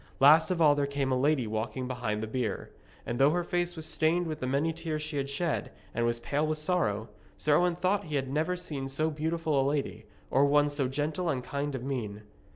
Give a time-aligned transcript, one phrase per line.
[0.19, 2.71] Last of all there came a lady walking behind the bier.
[3.05, 6.19] And though her face was stained with the many tears she had shed, and was
[6.19, 10.43] pale with sorrow, Sir Owen thought he had never seen so beautiful a lady, or
[10.45, 12.23] one so gentle and kind of mien.